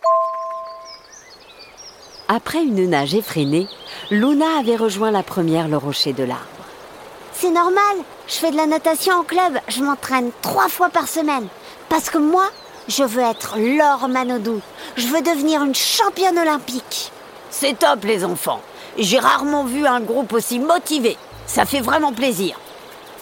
Après 2.28 2.62
une 2.62 2.90
nage 2.90 3.14
effrénée, 3.14 3.66
Luna 4.10 4.58
avait 4.60 4.76
rejoint 4.76 5.10
la 5.10 5.22
première 5.22 5.68
le 5.68 5.76
rocher 5.76 6.12
de 6.12 6.22
l'arbre. 6.22 6.44
C'est 7.32 7.50
normal, 7.50 7.96
je 8.28 8.34
fais 8.34 8.52
de 8.52 8.56
la 8.56 8.66
natation 8.66 9.14
en 9.14 9.22
club, 9.24 9.58
je 9.68 9.82
m'entraîne 9.82 10.30
trois 10.42 10.68
fois 10.68 10.90
par 10.90 11.08
semaine. 11.08 11.48
Parce 11.88 12.08
que 12.08 12.18
moi, 12.18 12.48
je 12.88 13.02
veux 13.02 13.22
être 13.22 13.56
Laure 13.58 14.08
Manodou. 14.08 14.60
Je 14.96 15.08
veux 15.08 15.22
devenir 15.22 15.62
une 15.62 15.74
championne 15.74 16.38
olympique. 16.38 17.10
C'est 17.50 17.78
top 17.78 18.04
les 18.04 18.24
enfants. 18.24 18.60
J'ai 18.96 19.18
rarement 19.18 19.64
vu 19.64 19.86
un 19.86 20.00
groupe 20.00 20.32
aussi 20.32 20.58
motivé. 20.58 21.16
Ça 21.46 21.64
fait 21.64 21.80
vraiment 21.80 22.12
plaisir. 22.12 22.58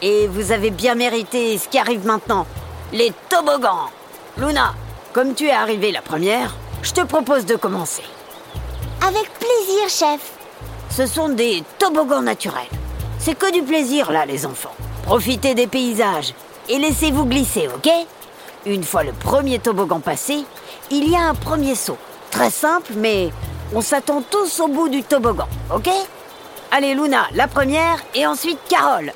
Et 0.02 0.26
vous 0.28 0.52
avez 0.52 0.70
bien 0.70 0.94
mérité 0.94 1.56
ce 1.58 1.68
qui 1.68 1.78
arrive 1.78 2.06
maintenant. 2.06 2.46
Les 2.92 3.12
toboggans. 3.28 3.90
Luna, 4.36 4.74
comme 5.12 5.34
tu 5.34 5.46
es 5.46 5.52
arrivée 5.52 5.92
la 5.92 6.02
première, 6.02 6.54
je 6.82 6.92
te 6.92 7.02
propose 7.02 7.46
de 7.46 7.56
commencer. 7.56 8.02
Avec 9.06 9.30
plaisir, 9.38 9.88
chef. 9.88 10.32
Ce 10.90 11.06
sont 11.06 11.28
des 11.28 11.62
toboggans 11.78 12.22
naturels. 12.22 12.68
C'est 13.18 13.38
que 13.38 13.52
du 13.52 13.62
plaisir 13.62 14.10
là, 14.10 14.26
les 14.26 14.46
enfants. 14.46 14.74
Profitez 15.04 15.54
des 15.54 15.66
paysages 15.66 16.34
et 16.68 16.78
laissez-vous 16.78 17.26
glisser, 17.26 17.68
ok? 17.68 17.90
Une 18.66 18.82
fois 18.82 19.04
le 19.04 19.12
premier 19.12 19.58
toboggan 19.58 20.00
passé, 20.00 20.44
il 20.90 21.10
y 21.10 21.16
a 21.16 21.28
un 21.28 21.34
premier 21.34 21.74
saut. 21.74 21.98
Très 22.30 22.50
simple, 22.50 22.92
mais 22.96 23.30
on 23.74 23.80
s'attend 23.80 24.22
tous 24.22 24.60
au 24.60 24.68
bout 24.68 24.88
du 24.88 25.02
toboggan, 25.02 25.48
ok? 25.74 25.88
Allez 26.76 26.96
Luna, 26.96 27.28
la 27.34 27.46
première, 27.46 28.04
et 28.16 28.26
ensuite 28.26 28.58
Carole. 28.68 29.12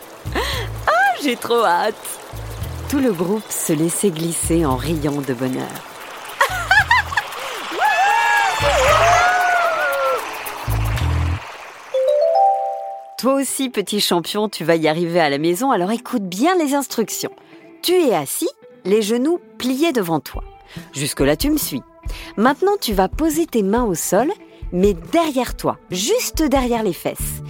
Ah, 0.86 1.16
j'ai 1.20 1.34
trop 1.34 1.64
hâte 1.64 1.96
Tout 2.88 3.00
le 3.00 3.12
groupe 3.12 3.50
se 3.50 3.72
laissait 3.72 4.10
glisser 4.10 4.64
en 4.64 4.76
riant 4.76 5.20
de 5.20 5.34
bonheur. 5.34 5.66
Toi 13.18 13.34
aussi, 13.34 13.70
petit 13.70 14.00
champion, 14.00 14.48
tu 14.48 14.62
vas 14.62 14.76
y 14.76 14.86
arriver 14.86 15.18
à 15.18 15.28
la 15.28 15.38
maison, 15.38 15.72
alors 15.72 15.90
écoute 15.90 16.22
bien 16.22 16.54
les 16.54 16.74
instructions. 16.74 17.32
Tu 17.82 17.90
es 17.90 18.14
assis 18.14 18.50
les 18.84 19.02
genoux 19.02 19.40
pliés 19.58 19.90
devant 19.90 20.20
toi. 20.20 20.44
Jusque-là, 20.92 21.34
tu 21.34 21.50
me 21.50 21.58
suis. 21.58 21.82
Maintenant, 22.36 22.76
tu 22.80 22.94
vas 22.94 23.08
poser 23.08 23.46
tes 23.46 23.64
mains 23.64 23.82
au 23.82 23.96
sol, 23.96 24.30
mais 24.72 24.94
derrière 25.12 25.56
toi, 25.56 25.78
juste 25.90 26.42
derrière 26.42 26.82
les 26.82 26.92
fesses. 26.92 27.42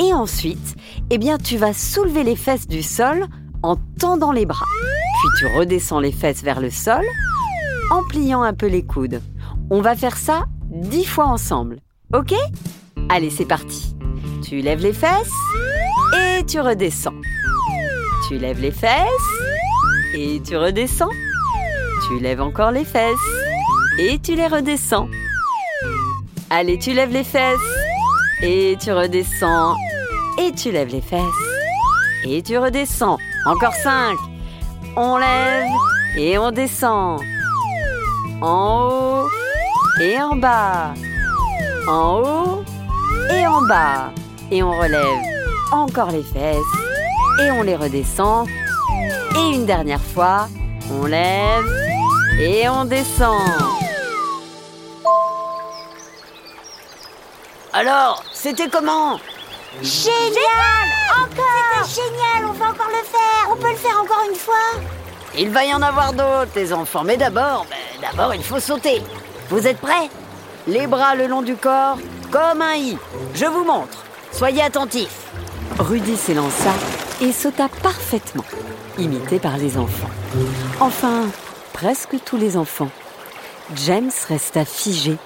Et 0.00 0.12
ensuite, 0.12 0.76
eh 1.10 1.18
bien, 1.18 1.38
tu 1.38 1.56
vas 1.56 1.72
soulever 1.72 2.24
les 2.24 2.36
fesses 2.36 2.66
du 2.66 2.82
sol 2.82 3.26
en 3.62 3.76
tendant 3.98 4.32
les 4.32 4.46
bras. 4.46 4.66
Puis 4.82 5.38
tu 5.38 5.58
redescends 5.58 6.00
les 6.00 6.12
fesses 6.12 6.42
vers 6.42 6.60
le 6.60 6.70
sol 6.70 7.04
en 7.90 8.02
pliant 8.04 8.42
un 8.42 8.54
peu 8.54 8.66
les 8.66 8.84
coudes. 8.84 9.22
On 9.70 9.80
va 9.80 9.94
faire 9.94 10.16
ça 10.16 10.46
dix 10.68 11.04
fois 11.04 11.26
ensemble. 11.26 11.78
Ok? 12.12 12.34
Allez, 13.08 13.30
c'est 13.30 13.44
parti. 13.44 13.94
Tu 14.42 14.60
lèves 14.60 14.82
les 14.82 14.92
fesses 14.92 15.30
et 16.16 16.44
tu 16.44 16.60
redescends. 16.60 17.14
Tu 18.28 18.38
lèves 18.38 18.60
les 18.60 18.70
fesses 18.70 19.00
et 20.14 20.40
tu 20.44 20.56
redescends. 20.56 21.10
Tu 22.08 22.20
lèves 22.20 22.40
encore 22.40 22.70
les 22.70 22.84
fesses 22.84 23.14
et 23.98 24.18
tu 24.18 24.34
les 24.34 24.46
redescends. 24.46 25.08
Allez, 26.56 26.78
tu 26.78 26.92
lèves 26.92 27.10
les 27.10 27.24
fesses 27.24 27.58
et 28.40 28.76
tu 28.80 28.92
redescends. 28.92 29.74
Et 30.38 30.52
tu 30.52 30.70
lèves 30.70 30.86
les 30.86 31.00
fesses 31.00 31.20
et 32.24 32.42
tu 32.42 32.56
redescends. 32.58 33.18
Encore 33.44 33.74
cinq. 33.74 34.16
On 34.94 35.16
lève 35.16 35.66
et 36.16 36.38
on 36.38 36.52
descend. 36.52 37.20
En 38.40 38.88
haut 38.88 39.28
et 40.00 40.16
en 40.20 40.36
bas. 40.36 40.94
En 41.88 42.22
haut 42.22 42.64
et 43.32 43.44
en 43.48 43.62
bas. 43.62 44.12
Et 44.52 44.62
on 44.62 44.78
relève 44.78 45.22
encore 45.72 46.12
les 46.12 46.22
fesses 46.22 46.58
et 47.42 47.50
on 47.50 47.62
les 47.62 47.74
redescend 47.74 48.46
et 49.36 49.56
une 49.56 49.66
dernière 49.66 50.00
fois, 50.00 50.46
on 50.92 51.06
lève 51.06 51.64
et 52.38 52.68
on 52.68 52.84
descend. 52.84 53.73
Alors, 57.76 58.22
c'était 58.32 58.68
comment 58.68 59.18
Génial 59.82 60.88
Encore 61.10 61.84
C'était 61.84 62.02
génial, 62.02 62.48
on 62.48 62.52
va 62.52 62.66
encore 62.66 62.86
le 62.86 63.04
faire 63.04 63.50
On 63.50 63.56
peut 63.56 63.70
le 63.70 63.76
faire 63.76 64.00
encore 64.00 64.22
une 64.30 64.36
fois 64.36 64.80
Il 65.36 65.50
va 65.50 65.64
y 65.64 65.74
en 65.74 65.82
avoir 65.82 66.12
d'autres, 66.12 66.52
les 66.54 66.72
enfants. 66.72 67.02
Mais 67.02 67.16
d'abord, 67.16 67.66
ben, 67.68 67.76
d'abord, 68.00 68.32
il 68.32 68.44
faut 68.44 68.60
sauter. 68.60 69.02
Vous 69.50 69.66
êtes 69.66 69.78
prêts 69.78 70.08
les 70.68 70.86
bras 70.86 71.16
le 71.16 71.26
long 71.26 71.42
du 71.42 71.56
corps, 71.56 71.98
comme 72.30 72.62
un 72.62 72.76
i. 72.76 72.96
Je 73.34 73.44
vous 73.44 73.64
montre. 73.64 74.04
Soyez 74.30 74.62
attentifs. 74.62 75.26
Rudy 75.80 76.16
s'élança 76.16 76.70
et 77.20 77.32
sauta 77.32 77.68
parfaitement, 77.82 78.44
imité 78.98 79.40
par 79.40 79.56
les 79.56 79.76
enfants. 79.76 80.10
Enfin, 80.78 81.26
presque 81.72 82.16
tous 82.24 82.36
les 82.36 82.56
enfants. 82.56 82.90
James 83.74 84.12
resta 84.28 84.64
figé, 84.64 85.16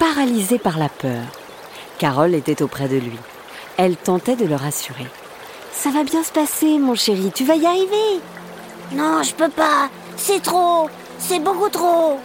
paralysé 0.00 0.58
par 0.58 0.76
la 0.76 0.88
peur. 0.88 1.22
Carole 1.98 2.34
était 2.34 2.62
auprès 2.62 2.88
de 2.88 2.96
lui. 2.96 3.18
Elle 3.76 3.96
tentait 3.96 4.36
de 4.36 4.46
le 4.46 4.56
rassurer. 4.56 5.06
Ça 5.72 5.90
va 5.90 6.04
bien 6.04 6.22
se 6.22 6.32
passer, 6.32 6.78
mon 6.78 6.94
chéri, 6.94 7.30
tu 7.34 7.44
vas 7.44 7.56
y 7.56 7.66
arriver. 7.66 8.20
Non, 8.92 9.22
je 9.22 9.34
peux 9.34 9.48
pas. 9.48 9.88
C'est 10.16 10.42
trop. 10.42 10.88
C'est 11.18 11.40
beaucoup 11.40 11.68
trop. 11.68 12.18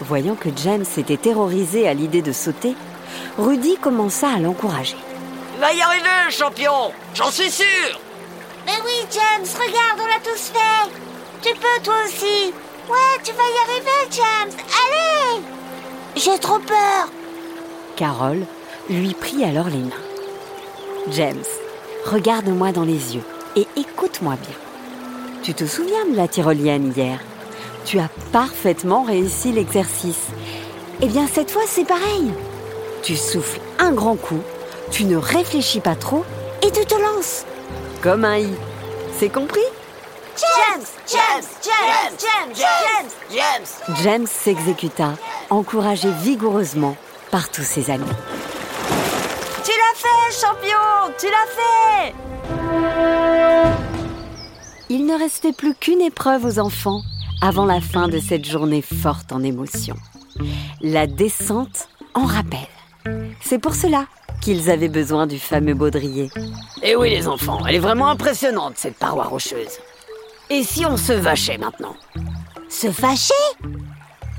Voyant 0.00 0.34
que 0.34 0.48
James 0.62 0.84
était 0.96 1.16
terrorisé 1.16 1.88
à 1.88 1.94
l'idée 1.94 2.22
de 2.22 2.32
sauter, 2.32 2.74
Rudy 3.38 3.76
commença 3.76 4.28
à 4.28 4.38
l'encourager. 4.38 4.96
Tu 5.54 5.60
vas 5.60 5.72
y 5.72 5.80
arriver, 5.80 6.30
champion 6.30 6.92
J'en 7.14 7.30
suis 7.30 7.50
sûr 7.50 8.00
Mais 8.66 8.72
oui, 8.84 9.06
James, 9.10 9.46
regarde, 9.54 10.00
on 10.00 10.06
l'a 10.06 10.20
tous 10.22 10.50
fait. 10.52 10.90
Tu 11.42 11.54
peux, 11.54 11.82
toi 11.82 11.94
aussi. 12.04 12.52
Ouais, 12.88 13.20
tu 13.24 13.32
vas 13.32 13.42
y 13.42 13.70
arriver, 13.70 14.10
James. 14.10 14.64
Allez 14.82 15.42
J'ai 16.16 16.38
trop 16.38 16.58
peur. 16.58 17.08
Carole 17.96 18.46
lui 18.88 19.14
prit 19.14 19.44
alors 19.44 19.68
les 19.68 19.78
mains. 19.78 19.90
James, 21.10 21.44
regarde-moi 22.04 22.72
dans 22.72 22.84
les 22.84 23.14
yeux 23.14 23.24
et 23.56 23.66
écoute-moi 23.76 24.34
bien. 24.34 24.56
Tu 25.42 25.54
te 25.54 25.64
souviens 25.64 26.06
de 26.10 26.16
la 26.16 26.28
tyrolienne 26.28 26.92
hier? 26.96 27.20
Tu 27.84 27.98
as 27.98 28.10
parfaitement 28.32 29.04
réussi 29.04 29.52
l'exercice. 29.52 30.26
Eh 31.00 31.06
bien, 31.06 31.26
cette 31.32 31.50
fois, 31.50 31.62
c'est 31.66 31.86
pareil. 31.86 32.32
Tu 33.02 33.16
souffles 33.16 33.60
un 33.78 33.92
grand 33.92 34.16
coup, 34.16 34.40
tu 34.90 35.04
ne 35.04 35.16
réfléchis 35.16 35.80
pas 35.80 35.94
trop 35.94 36.24
et 36.62 36.70
tu 36.70 36.84
te 36.84 36.94
lances. 36.94 37.44
Comme 38.02 38.24
un 38.24 38.38
i. 38.38 38.52
C'est 39.18 39.28
compris? 39.28 39.60
James 40.36 40.84
James 41.06 41.44
James 41.64 42.16
James 42.18 42.54
James 42.54 43.10
James 43.30 43.96
James 44.02 44.26
s'exécuta, 44.26 45.14
encouragé 45.48 46.10
vigoureusement 46.22 46.96
par 47.30 47.48
tous 47.50 47.62
ses 47.62 47.90
amis. 47.90 48.04
Tu 49.98 50.04
l'as 50.04 50.30
fait, 50.30 50.46
champion? 50.46 51.14
Tu 51.18 51.26
l'as 51.26 51.46
fait 51.46 52.14
Il 54.90 55.06
ne 55.06 55.18
restait 55.18 55.52
plus 55.52 55.74
qu'une 55.74 56.00
épreuve 56.00 56.44
aux 56.44 56.58
enfants 56.58 57.02
avant 57.40 57.64
la 57.64 57.80
fin 57.80 58.08
de 58.08 58.18
cette 58.18 58.44
journée 58.44 58.82
forte 58.82 59.32
en 59.32 59.42
émotions. 59.42 59.96
La 60.80 61.06
descente 61.06 61.88
en 62.14 62.24
rappel. 62.24 62.66
C'est 63.40 63.58
pour 63.58 63.74
cela 63.74 64.06
qu'ils 64.40 64.70
avaient 64.70 64.88
besoin 64.88 65.26
du 65.26 65.38
fameux 65.38 65.74
baudrier. 65.74 66.30
Eh 66.82 66.96
oui, 66.96 67.10
les 67.10 67.26
enfants, 67.26 67.64
elle 67.66 67.76
est 67.76 67.80
vraiment 67.80 68.08
impressionnante, 68.08 68.74
cette 68.76 68.98
paroi 68.98 69.24
rocheuse. 69.24 69.78
Et 70.50 70.62
si 70.62 70.84
on 70.84 70.96
se 70.96 71.12
vachait 71.12 71.58
maintenant? 71.58 71.96
Se 72.68 72.90
fâcher? 72.90 73.32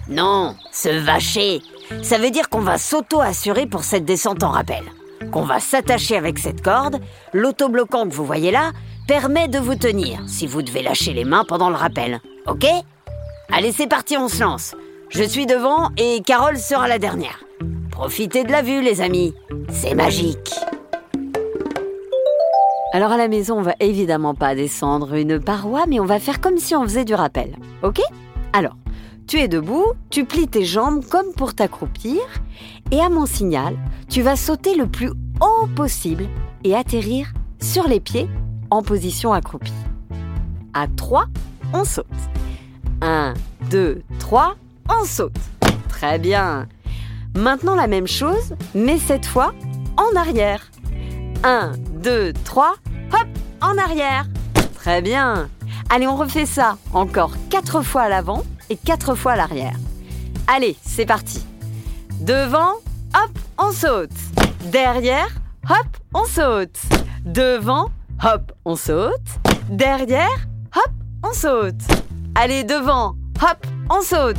Non, 0.07 0.55
se 0.71 0.89
vacher. 0.89 1.61
Ça 2.03 2.17
veut 2.17 2.31
dire 2.31 2.49
qu'on 2.49 2.61
va 2.61 2.77
s'auto-assurer 2.77 3.65
pour 3.65 3.83
cette 3.83 4.05
descente 4.05 4.43
en 4.43 4.51
rappel. 4.51 4.83
Qu'on 5.31 5.43
va 5.43 5.59
s'attacher 5.59 6.15
avec 6.15 6.39
cette 6.39 6.61
corde. 6.61 6.99
L'autobloquant 7.33 8.07
que 8.07 8.13
vous 8.13 8.25
voyez 8.25 8.51
là 8.51 8.71
permet 9.07 9.47
de 9.47 9.59
vous 9.59 9.75
tenir 9.75 10.19
si 10.27 10.47
vous 10.47 10.61
devez 10.61 10.81
lâcher 10.81 11.13
les 11.13 11.25
mains 11.25 11.45
pendant 11.47 11.69
le 11.69 11.75
rappel. 11.75 12.21
Ok? 12.47 12.65
Allez, 13.51 13.71
c'est 13.71 13.87
parti, 13.87 14.17
on 14.17 14.27
se 14.27 14.41
lance. 14.41 14.75
Je 15.09 15.23
suis 15.23 15.45
devant 15.45 15.89
et 15.97 16.21
Carole 16.21 16.57
sera 16.57 16.87
la 16.87 16.99
dernière. 16.99 17.43
Profitez 17.91 18.43
de 18.43 18.51
la 18.51 18.61
vue, 18.61 18.81
les 18.81 19.01
amis. 19.01 19.33
C'est 19.69 19.95
magique. 19.95 20.53
Alors 22.93 23.11
à 23.11 23.17
la 23.17 23.27
maison, 23.27 23.59
on 23.59 23.61
va 23.61 23.75
évidemment 23.79 24.33
pas 24.33 24.55
descendre 24.55 25.13
une 25.13 25.39
paroi, 25.39 25.85
mais 25.87 25.99
on 25.99 26.05
va 26.05 26.19
faire 26.19 26.41
comme 26.41 26.57
si 26.57 26.75
on 26.75 26.83
faisait 26.83 27.05
du 27.05 27.13
rappel. 27.13 27.55
Ok? 27.83 27.99
Alors, 28.53 28.75
tu 29.27 29.39
es 29.39 29.49
debout, 29.49 29.85
tu 30.09 30.25
plies 30.25 30.47
tes 30.47 30.63
jambes 30.63 31.03
comme 31.05 31.33
pour 31.35 31.53
t'accroupir, 31.53 32.21
et 32.91 33.01
à 33.01 33.09
mon 33.09 33.25
signal, 33.25 33.77
tu 34.09 34.21
vas 34.21 34.37
sauter 34.37 34.75
le 34.75 34.87
plus 34.87 35.11
haut 35.41 35.67
possible 35.75 36.27
et 36.63 36.75
atterrir 36.75 37.33
sur 37.61 37.87
les 37.87 37.99
pieds 37.99 38.29
en 38.69 38.81
position 38.81 39.33
accroupie. 39.33 39.73
À 40.73 40.87
3, 40.87 41.25
on 41.73 41.83
saute. 41.83 42.05
1, 43.01 43.33
2, 43.69 44.01
3, 44.19 44.55
on 44.89 45.05
saute. 45.05 45.37
Très 45.89 46.19
bien. 46.19 46.67
Maintenant 47.35 47.75
la 47.75 47.87
même 47.87 48.07
chose, 48.07 48.55
mais 48.73 48.97
cette 48.97 49.25
fois 49.25 49.53
en 49.97 50.15
arrière. 50.15 50.71
1, 51.43 51.73
2, 52.01 52.33
3, 52.45 52.75
hop, 53.11 53.27
en 53.61 53.77
arrière. 53.77 54.25
Très 54.75 55.01
bien. 55.01 55.49
Allez, 55.89 56.07
on 56.07 56.15
refait 56.15 56.45
ça 56.45 56.77
encore 56.93 57.33
4 57.49 57.81
fois 57.81 58.03
à 58.03 58.09
l'avant 58.09 58.43
et 58.69 58.77
4 58.77 59.15
fois 59.15 59.35
l'arrière. 59.35 59.75
Allez, 60.47 60.75
c'est 60.81 61.05
parti. 61.05 61.43
Devant, 62.21 62.73
hop, 63.13 63.39
on 63.57 63.71
saute. 63.71 64.09
Derrière, 64.71 65.29
hop, 65.69 65.87
on 66.13 66.25
saute. 66.25 66.77
Devant, 67.25 67.89
hop, 68.23 68.51
on 68.65 68.75
saute. 68.75 69.13
Derrière, 69.69 70.47
hop, 70.75 70.91
on 71.23 71.33
saute. 71.33 71.81
Allez, 72.35 72.63
devant, 72.63 73.15
hop, 73.41 73.67
on 73.89 74.01
saute. 74.01 74.37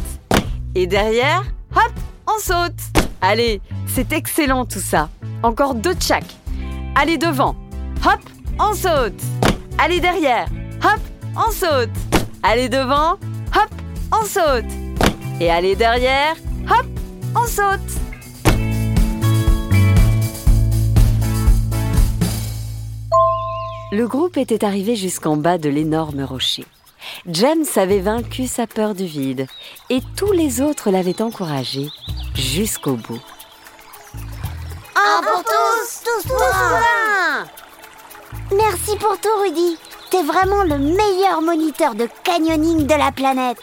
Et 0.74 0.86
derrière, 0.86 1.42
hop, 1.74 1.92
on 2.26 2.38
saute. 2.40 2.80
Allez, 3.20 3.60
c'est 3.86 4.12
excellent 4.12 4.64
tout 4.64 4.80
ça. 4.80 5.08
Encore 5.42 5.74
deux 5.74 5.94
de. 5.94 6.24
Allez 6.94 7.18
devant, 7.18 7.56
hop, 8.04 8.20
on 8.58 8.74
saute. 8.74 9.20
Allez 9.78 10.00
derrière, 10.00 10.48
hop, 10.82 11.00
on 11.36 11.50
saute. 11.52 11.90
Allez 12.42 12.68
devant, 12.68 13.12
hop, 13.54 13.70
on 14.12 14.24
saute. 14.24 14.64
Et 15.40 15.50
allez 15.50 15.76
derrière, 15.76 16.34
hop, 16.70 16.86
on 17.34 17.46
saute. 17.46 17.80
Le 23.90 24.06
groupe 24.06 24.36
était 24.36 24.64
arrivé 24.64 24.96
jusqu'en 24.96 25.36
bas 25.36 25.56
de 25.56 25.70
l'énorme 25.70 26.22
rocher. 26.22 26.66
James 27.26 27.64
avait 27.76 28.00
vaincu 28.00 28.46
sa 28.46 28.66
peur 28.66 28.94
du 28.94 29.06
vide 29.06 29.46
et 29.88 30.00
tous 30.16 30.32
les 30.32 30.60
autres 30.60 30.90
l'avaient 30.90 31.22
encouragé 31.22 31.88
jusqu'au 32.34 32.96
bout. 32.96 33.20
Un 34.94 35.22
pour 35.22 35.42
tous, 35.42 36.02
tous 36.04 36.28
pour 36.28 36.42
un 36.42 37.46
Merci 38.54 38.96
pour 38.96 39.18
tout, 39.20 39.40
Rudy. 39.40 39.78
T'es 40.10 40.22
vraiment 40.22 40.64
le 40.64 40.78
meilleur 40.78 41.40
moniteur 41.40 41.94
de 41.94 42.08
canyoning 42.24 42.86
de 42.86 42.94
la 42.94 43.12
planète. 43.12 43.58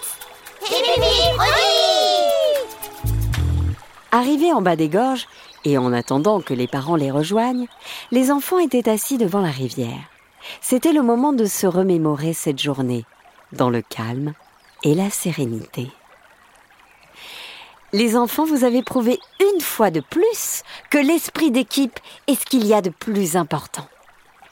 Arrivés 4.11 4.53
en 4.53 4.61
bas 4.61 4.75
des 4.75 4.89
gorges, 4.89 5.27
et 5.65 5.77
en 5.77 5.91
attendant 5.91 6.39
que 6.41 6.53
les 6.53 6.67
parents 6.67 6.95
les 6.95 7.11
rejoignent, 7.11 7.67
les 8.11 8.31
enfants 8.31 8.59
étaient 8.59 8.89
assis 8.89 9.17
devant 9.17 9.41
la 9.41 9.51
rivière. 9.51 10.09
C'était 10.61 10.93
le 10.93 11.01
moment 11.01 11.33
de 11.33 11.45
se 11.45 11.67
remémorer 11.67 12.33
cette 12.33 12.61
journée, 12.61 13.03
dans 13.51 13.69
le 13.69 13.81
calme 13.81 14.33
et 14.83 14.95
la 14.95 15.09
sérénité. 15.09 15.91
Les 17.93 18.15
enfants, 18.15 18.45
vous 18.45 18.63
avez 18.63 18.83
prouvé 18.83 19.19
une 19.39 19.61
fois 19.61 19.91
de 19.91 20.01
plus 20.01 20.63
que 20.89 20.97
l'esprit 20.97 21.51
d'équipe 21.51 21.99
est 22.27 22.35
ce 22.35 22.45
qu'il 22.45 22.65
y 22.65 22.73
a 22.73 22.81
de 22.81 22.89
plus 22.89 23.35
important. 23.35 23.87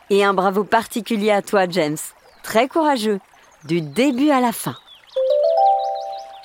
Et 0.09 0.23
un 0.23 0.33
bravo 0.33 0.63
particulier 0.63 1.31
à 1.31 1.41
toi, 1.41 1.67
James. 1.69 1.97
Très 2.43 2.67
courageux, 2.67 3.19
du 3.65 3.81
début 3.81 4.29
à 4.29 4.39
la 4.39 4.51
fin. 4.51 4.75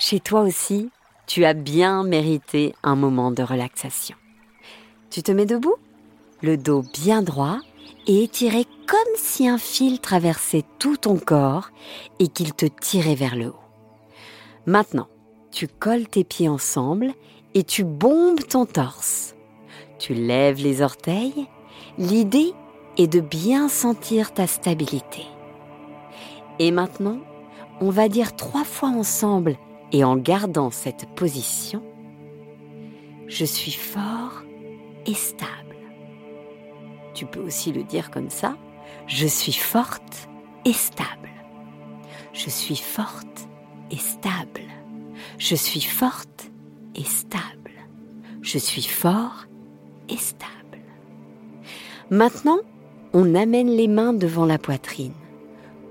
Chez 0.00 0.20
toi 0.20 0.42
aussi, 0.42 0.90
tu 1.26 1.44
as 1.44 1.54
bien 1.54 2.04
mérité 2.04 2.72
un 2.84 2.94
moment 2.94 3.32
de 3.32 3.42
relaxation. 3.42 4.16
Tu 5.11 5.24
te 5.24 5.32
mets 5.32 5.44
debout, 5.44 5.74
le 6.40 6.56
dos 6.56 6.84
bien 7.02 7.20
droit 7.20 7.58
et 8.06 8.22
étiré 8.22 8.64
comme 8.87 8.98
si 9.16 9.48
un 9.48 9.58
fil 9.58 9.98
traversait 9.98 10.62
tout 10.78 10.96
ton 10.96 11.18
corps 11.18 11.70
et 12.20 12.28
qu'il 12.28 12.54
te 12.54 12.66
tirait 12.66 13.16
vers 13.16 13.34
le 13.34 13.48
haut. 13.48 13.61
Maintenant, 14.66 15.08
tu 15.50 15.66
colles 15.66 16.06
tes 16.06 16.22
pieds 16.22 16.48
ensemble 16.48 17.12
et 17.54 17.64
tu 17.64 17.82
bombes 17.82 18.46
ton 18.46 18.66
torse. 18.66 19.34
Tu 19.98 20.14
lèves 20.14 20.62
les 20.62 20.80
orteils. 20.80 21.48
L'idée 21.98 22.52
est 22.98 23.08
de 23.08 23.20
bien 23.20 23.68
sentir 23.68 24.32
ta 24.32 24.46
stabilité. 24.46 25.24
Et 26.61 26.70
maintenant, 26.70 27.18
on 27.80 27.90
va 27.90 28.08
dire 28.08 28.37
trois 28.37 28.64
fois 28.64 28.90
ensemble 28.90 29.56
et 29.92 30.05
en 30.05 30.16
gardant 30.16 30.70
cette 30.70 31.07
position, 31.14 31.83
je 33.27 33.44
suis 33.44 33.72
fort 33.72 34.42
et 35.07 35.14
stable. 35.14 35.77
Tu 37.14 37.27
peux 37.27 37.40
aussi 37.40 37.72
le 37.72 37.83
dire 37.83 38.11
comme 38.11 38.31
ça, 38.31 38.57
je 39.07 39.27
suis 39.27 39.53
forte 39.53 40.29
et 40.64 40.72
stable. 40.72 41.31
Je 42.33 42.51
suis 42.51 42.77
forte 42.77 43.48
et 43.90 43.96
stable. 43.96 44.62
Je 45.38 45.55
suis 45.55 45.81
forte 45.81 46.51
et 46.94 47.05
stable. 47.05 47.72
Je 48.42 48.59
suis 48.59 48.83
fort 48.83 49.46
et 50.09 50.16
stable. 50.16 50.48
Maintenant, 52.11 52.61
on 53.12 53.35
amène 53.35 53.68
les 53.68 53.88
mains 53.88 54.12
devant 54.12 54.46
la 54.46 54.59
poitrine, 54.59 55.14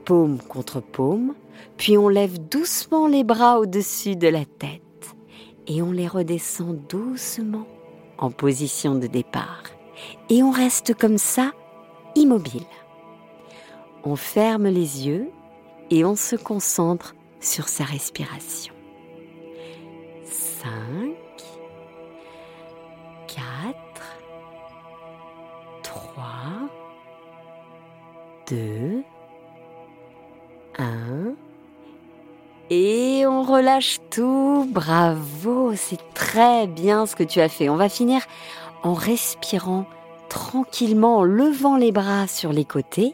paume 0.05 0.37
contre 0.39 0.79
paume, 0.79 1.33
puis 1.77 1.97
on 1.97 2.09
lève 2.09 2.39
doucement 2.49 3.07
les 3.07 3.23
bras 3.23 3.59
au-dessus 3.59 4.15
de 4.15 4.27
la 4.27 4.45
tête 4.45 4.81
et 5.67 5.81
on 5.81 5.91
les 5.91 6.07
redescend 6.07 6.79
doucement 6.87 7.67
en 8.17 8.31
position 8.31 8.95
de 8.95 9.07
départ. 9.07 9.63
Et 10.29 10.43
on 10.43 10.51
reste 10.51 10.93
comme 10.93 11.17
ça, 11.17 11.51
immobile. 12.15 12.65
On 14.03 14.15
ferme 14.15 14.67
les 14.67 15.07
yeux 15.07 15.29
et 15.89 16.05
on 16.05 16.15
se 16.15 16.35
concentre 16.35 17.15
sur 17.39 17.67
sa 17.67 17.83
respiration. 17.83 18.73
5, 20.23 20.69
4, 23.27 23.75
3, 25.83 26.23
2, 28.49 29.03
1. 30.77 31.46
Et 32.69 33.25
on 33.25 33.43
relâche 33.43 33.99
tout. 34.09 34.67
Bravo, 34.69 35.73
c'est 35.75 36.13
très 36.13 36.67
bien 36.67 37.05
ce 37.05 37.15
que 37.15 37.23
tu 37.23 37.39
as 37.39 37.49
fait. 37.49 37.69
On 37.69 37.77
va 37.77 37.89
finir 37.89 38.21
en 38.83 38.93
respirant 38.93 39.85
tranquillement, 40.27 41.17
en 41.19 41.23
levant 41.23 41.77
les 41.77 41.91
bras 41.91 42.27
sur 42.27 42.51
les 42.51 42.65
côtés. 42.65 43.13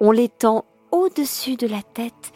On 0.00 0.10
les 0.10 0.28
tend 0.28 0.64
au-dessus 0.90 1.56
de 1.56 1.66
la 1.66 1.82
tête 1.82 2.32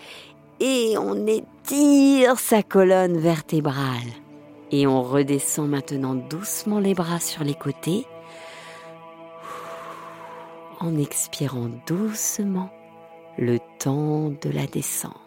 et 0.61 0.97
on 0.99 1.27
étire 1.27 2.39
sa 2.39 2.63
colonne 2.63 3.17
vertébrale. 3.17 4.11
Et 4.71 4.87
on 4.87 5.03
redescend 5.03 5.69
maintenant 5.69 6.15
doucement 6.15 6.81
les 6.81 6.95
bras 6.95 7.21
sur 7.21 7.45
les 7.45 7.55
côtés 7.55 8.07
en 10.81 10.99
expirant 10.99 11.71
doucement 11.87 12.71
le 13.39 13.59
temps 13.79 14.31
de 14.43 14.51
la 14.51 14.67
descente. 14.67 15.22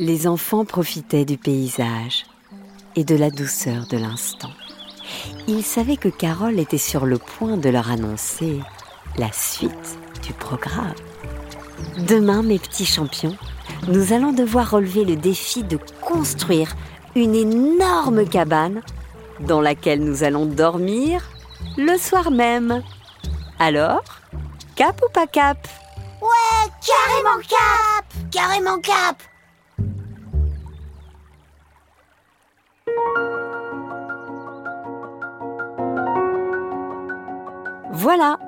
Les 0.00 0.26
enfants 0.26 0.64
profitaient 0.64 1.26
du 1.26 1.36
paysage 1.36 2.24
et 2.96 3.04
de 3.04 3.14
la 3.14 3.28
douceur 3.28 3.86
de 3.86 3.98
l'instant. 3.98 4.48
Ils 5.46 5.62
savaient 5.62 5.98
que 5.98 6.08
Carole 6.08 6.58
était 6.58 6.78
sur 6.78 7.04
le 7.04 7.18
point 7.18 7.58
de 7.58 7.68
leur 7.68 7.90
annoncer 7.90 8.60
la 9.18 9.30
suite 9.30 9.98
du 10.22 10.32
programme. 10.32 10.94
Demain, 12.08 12.42
mes 12.42 12.58
petits 12.58 12.86
champions, 12.86 13.36
nous 13.88 14.14
allons 14.14 14.32
devoir 14.32 14.70
relever 14.70 15.04
le 15.04 15.16
défi 15.16 15.64
de 15.64 15.78
construire 16.00 16.74
une 17.14 17.34
énorme 17.34 18.26
cabane 18.26 18.80
dans 19.40 19.60
laquelle 19.60 20.02
nous 20.02 20.24
allons 20.24 20.46
dormir 20.46 21.28
le 21.76 21.98
soir 21.98 22.30
même. 22.30 22.82
Alors, 23.58 24.04
cap 24.76 24.98
ou 25.06 25.12
pas 25.12 25.26
cap? 25.26 25.68
Ouais, 26.22 26.70
carrément 26.86 27.42
cap 27.46 28.30
Carrément 28.30 28.78
cap 28.78 29.22
Voilà, 38.02 38.38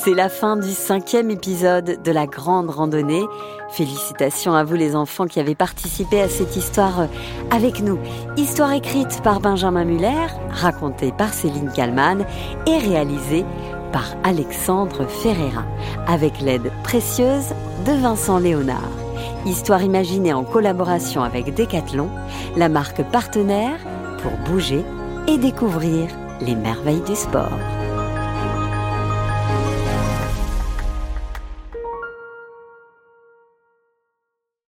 c'est 0.00 0.14
la 0.14 0.28
fin 0.28 0.56
du 0.56 0.72
cinquième 0.72 1.30
épisode 1.30 2.02
de 2.02 2.10
la 2.10 2.26
grande 2.26 2.70
randonnée. 2.70 3.22
Félicitations 3.70 4.52
à 4.52 4.64
vous 4.64 4.74
les 4.74 4.96
enfants 4.96 5.28
qui 5.28 5.38
avez 5.38 5.54
participé 5.54 6.20
à 6.20 6.28
cette 6.28 6.56
histoire 6.56 7.02
euh, 7.02 7.06
avec 7.52 7.82
nous. 7.82 8.00
Histoire 8.36 8.72
écrite 8.72 9.22
par 9.22 9.38
Benjamin 9.38 9.84
Muller, 9.84 10.26
racontée 10.50 11.12
par 11.12 11.32
Céline 11.32 11.70
Kallmann 11.70 12.26
et 12.66 12.78
réalisée 12.78 13.44
par 13.92 14.16
Alexandre 14.24 15.06
Ferreira, 15.06 15.62
avec 16.08 16.40
l'aide 16.40 16.72
précieuse 16.82 17.54
de 17.86 17.92
Vincent 17.92 18.40
Léonard. 18.40 18.90
Histoire 19.46 19.84
imaginée 19.84 20.32
en 20.32 20.42
collaboration 20.42 21.22
avec 21.22 21.54
Decathlon, 21.54 22.10
la 22.56 22.68
marque 22.68 23.04
partenaire 23.12 23.78
pour 24.20 24.32
bouger 24.50 24.84
et 25.28 25.38
découvrir 25.38 26.08
les 26.40 26.56
merveilles 26.56 27.02
du 27.02 27.14
sport. 27.14 27.75